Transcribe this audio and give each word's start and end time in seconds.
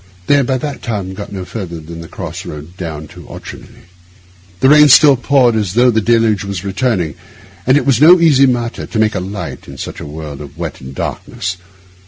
They 0.25 0.33
had 0.37 0.47
by 0.47 0.57
that 0.57 0.81
time 0.81 1.13
got 1.13 1.31
no 1.31 1.45
farther 1.45 1.79
than 1.79 2.01
the 2.01 2.07
cross 2.07 2.43
road 2.43 2.75
down 2.75 3.05
to 3.09 3.27
Auchenclinny. 3.27 3.85
The 4.59 4.69
rain 4.69 4.87
still 4.89 5.15
poured 5.15 5.55
as 5.55 5.75
though 5.75 5.91
the 5.91 6.01
deluge 6.01 6.43
were 6.43 6.55
returning, 6.67 7.13
and 7.67 7.77
it 7.77 7.85
was 7.85 8.01
no 8.01 8.19
easy 8.19 8.47
matter 8.47 8.87
to 8.87 8.97
make 8.99 9.13
a 9.13 9.19
light 9.19 9.67
in 9.67 9.77
such 9.77 9.99
a 9.99 10.07
world 10.07 10.41
of 10.41 10.57
wet 10.57 10.81
and 10.81 10.95
darkness. 10.95 11.57